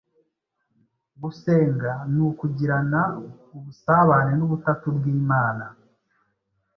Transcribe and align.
Gusenga 1.21 1.91
ni 2.11 2.19
ukugirana 2.29 3.01
ubusabane 3.55 4.31
n’Ubutatu 4.39 4.85
bw’Imana. 4.95 5.65